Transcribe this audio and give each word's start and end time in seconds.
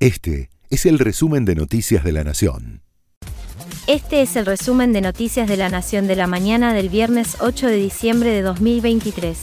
Este 0.00 0.48
es 0.70 0.86
el 0.86 0.98
resumen 0.98 1.44
de 1.44 1.54
Noticias 1.54 2.02
de 2.02 2.12
la 2.12 2.24
Nación. 2.24 2.80
Este 3.86 4.22
es 4.22 4.34
el 4.36 4.46
resumen 4.46 4.94
de 4.94 5.02
Noticias 5.02 5.46
de 5.46 5.58
la 5.58 5.68
Nación 5.68 6.06
de 6.06 6.16
la 6.16 6.26
mañana 6.26 6.72
del 6.72 6.88
viernes 6.88 7.36
8 7.40 7.66
de 7.66 7.76
diciembre 7.76 8.30
de 8.30 8.40
2023. 8.40 9.36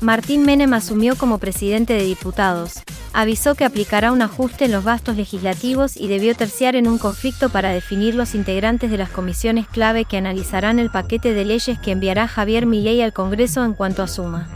Martín 0.00 0.42
Menem 0.42 0.72
asumió 0.72 1.14
como 1.14 1.38
presidente 1.38 1.92
de 1.92 2.02
diputados, 2.02 2.82
avisó 3.12 3.54
que 3.54 3.64
aplicará 3.64 4.10
un 4.10 4.20
ajuste 4.20 4.64
en 4.64 4.72
los 4.72 4.84
gastos 4.84 5.16
legislativos 5.16 5.96
y 5.96 6.08
debió 6.08 6.34
terciar 6.34 6.74
en 6.74 6.88
un 6.88 6.98
conflicto 6.98 7.48
para 7.48 7.70
definir 7.70 8.16
los 8.16 8.34
integrantes 8.34 8.90
de 8.90 8.98
las 8.98 9.10
comisiones 9.10 9.68
clave 9.68 10.06
que 10.06 10.16
analizarán 10.16 10.80
el 10.80 10.90
paquete 10.90 11.34
de 11.34 11.44
leyes 11.44 11.78
que 11.78 11.92
enviará 11.92 12.26
Javier 12.26 12.66
Milei 12.66 13.00
al 13.00 13.12
Congreso 13.12 13.64
en 13.64 13.74
cuanto 13.74 14.02
asuma. 14.02 14.48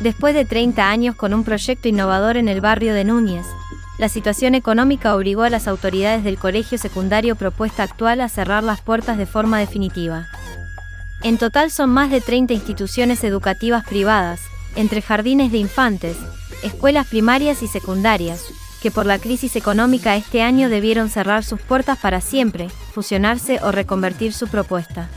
Después 0.00 0.36
de 0.36 0.44
30 0.44 0.88
años 0.88 1.16
con 1.16 1.34
un 1.34 1.42
proyecto 1.42 1.88
innovador 1.88 2.36
en 2.36 2.46
el 2.46 2.60
barrio 2.60 2.94
de 2.94 3.02
Núñez, 3.02 3.44
la 3.98 4.08
situación 4.08 4.54
económica 4.54 5.14
obligó 5.16 5.42
a 5.42 5.50
las 5.50 5.66
autoridades 5.66 6.22
del 6.22 6.38
colegio 6.38 6.78
secundario 6.78 7.34
propuesta 7.34 7.82
actual 7.82 8.20
a 8.20 8.28
cerrar 8.28 8.62
las 8.62 8.80
puertas 8.80 9.18
de 9.18 9.26
forma 9.26 9.58
definitiva. 9.58 10.28
En 11.22 11.36
total 11.36 11.72
son 11.72 11.90
más 11.90 12.10
de 12.10 12.20
30 12.20 12.54
instituciones 12.54 13.24
educativas 13.24 13.84
privadas, 13.84 14.40
entre 14.76 15.02
jardines 15.02 15.50
de 15.50 15.58
infantes, 15.58 16.16
escuelas 16.62 17.08
primarias 17.08 17.62
y 17.64 17.66
secundarias, 17.66 18.44
que 18.80 18.92
por 18.92 19.04
la 19.04 19.18
crisis 19.18 19.56
económica 19.56 20.14
este 20.14 20.42
año 20.42 20.68
debieron 20.68 21.10
cerrar 21.10 21.42
sus 21.42 21.60
puertas 21.60 21.98
para 21.98 22.20
siempre, 22.20 22.68
fusionarse 22.92 23.58
o 23.62 23.72
reconvertir 23.72 24.32
su 24.32 24.46
propuesta. 24.46 25.08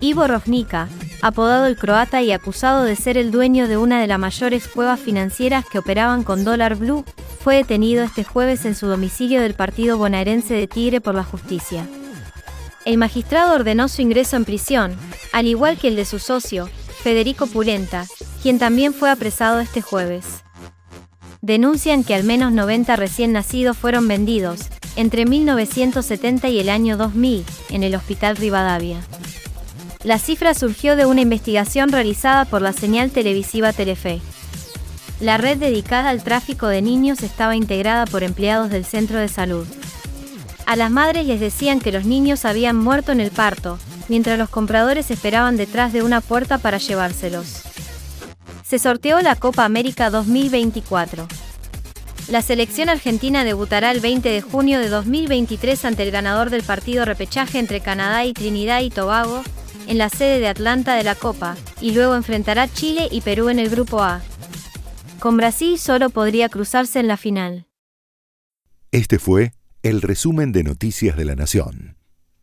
Ivo 0.00 0.26
Rovnica, 0.26 0.88
apodado 1.22 1.66
el 1.66 1.76
croata 1.76 2.22
y 2.22 2.32
acusado 2.32 2.84
de 2.84 2.94
ser 2.94 3.16
el 3.16 3.30
dueño 3.30 3.66
de 3.66 3.78
una 3.78 4.00
de 4.00 4.06
las 4.06 4.18
mayores 4.18 4.68
cuevas 4.68 5.00
financieras 5.00 5.64
que 5.64 5.78
operaban 5.78 6.22
con 6.22 6.44
dólar 6.44 6.76
blue, 6.76 7.04
fue 7.40 7.56
detenido 7.56 8.04
este 8.04 8.24
jueves 8.24 8.64
en 8.64 8.74
su 8.74 8.86
domicilio 8.86 9.40
del 9.40 9.54
partido 9.54 9.98
bonaerense 9.98 10.54
de 10.54 10.66
Tigre 10.66 11.00
por 11.00 11.14
la 11.14 11.24
justicia. 11.24 11.86
El 12.84 12.98
magistrado 12.98 13.54
ordenó 13.54 13.88
su 13.88 14.02
ingreso 14.02 14.36
en 14.36 14.44
prisión, 14.44 14.96
al 15.32 15.46
igual 15.46 15.78
que 15.78 15.88
el 15.88 15.96
de 15.96 16.04
su 16.04 16.18
socio, 16.18 16.68
Federico 17.02 17.46
Pulenta, 17.46 18.06
quien 18.42 18.58
también 18.58 18.94
fue 18.94 19.10
apresado 19.10 19.60
este 19.60 19.82
jueves. 19.82 20.42
Denuncian 21.40 22.02
que 22.02 22.14
al 22.14 22.24
menos 22.24 22.52
90 22.52 22.96
recién 22.96 23.32
nacidos 23.32 23.76
fueron 23.76 24.08
vendidos, 24.08 24.60
entre 24.96 25.26
1970 25.26 26.48
y 26.48 26.58
el 26.58 26.68
año 26.68 26.96
2000, 26.96 27.44
en 27.70 27.82
el 27.84 27.94
Hospital 27.94 28.36
Rivadavia. 28.36 29.00
La 30.02 30.18
cifra 30.18 30.54
surgió 30.54 30.96
de 30.96 31.06
una 31.06 31.20
investigación 31.20 31.90
realizada 31.90 32.44
por 32.44 32.62
la 32.62 32.72
señal 32.72 33.10
televisiva 33.10 33.72
Telefe. 33.72 34.20
La 35.20 35.36
red 35.36 35.58
dedicada 35.58 36.10
al 36.10 36.22
tráfico 36.22 36.68
de 36.68 36.80
niños 36.80 37.22
estaba 37.22 37.56
integrada 37.56 38.06
por 38.06 38.22
empleados 38.22 38.70
del 38.70 38.84
centro 38.84 39.18
de 39.18 39.28
salud. 39.28 39.66
A 40.64 40.76
las 40.76 40.92
madres 40.92 41.26
les 41.26 41.40
decían 41.40 41.80
que 41.80 41.90
los 41.90 42.04
niños 42.04 42.44
habían 42.44 42.76
muerto 42.76 43.10
en 43.10 43.20
el 43.20 43.32
parto, 43.32 43.78
mientras 44.08 44.38
los 44.38 44.48
compradores 44.48 45.10
esperaban 45.10 45.56
detrás 45.56 45.92
de 45.92 46.02
una 46.02 46.20
puerta 46.20 46.58
para 46.58 46.78
llevárselos. 46.78 47.62
Se 48.64 48.78
sorteó 48.78 49.20
la 49.20 49.34
Copa 49.34 49.64
América 49.64 50.08
2024. 50.10 51.26
La 52.28 52.42
selección 52.42 52.88
argentina 52.88 53.42
debutará 53.42 53.90
el 53.90 54.00
20 54.00 54.28
de 54.28 54.42
junio 54.42 54.78
de 54.78 54.88
2023 54.88 55.84
ante 55.86 56.02
el 56.04 56.10
ganador 56.10 56.50
del 56.50 56.62
partido 56.62 57.04
repechaje 57.06 57.58
entre 57.58 57.80
Canadá 57.80 58.24
y 58.24 58.34
Trinidad 58.34 58.82
y 58.82 58.90
Tobago, 58.90 59.42
en 59.88 59.98
la 59.98 60.10
sede 60.10 60.38
de 60.38 60.48
Atlanta 60.48 60.94
de 60.94 61.04
la 61.04 61.14
Copa, 61.14 61.56
y 61.80 61.92
luego 61.92 62.14
enfrentará 62.14 62.68
Chile 62.68 63.08
y 63.10 63.22
Perú 63.22 63.48
en 63.48 63.58
el 63.58 63.70
Grupo 63.70 64.02
A. 64.02 64.20
Con 65.20 65.36
Brasil 65.36 65.78
solo 65.78 66.10
podría 66.10 66.48
cruzarse 66.48 67.00
en 67.00 67.08
la 67.08 67.16
final. 67.16 67.66
Este 68.92 69.18
fue 69.18 69.52
el 69.82 70.00
resumen 70.00 70.52
de 70.52 70.62
Noticias 70.62 71.16
de 71.16 71.24
la 71.24 71.34
Nación. 71.34 71.97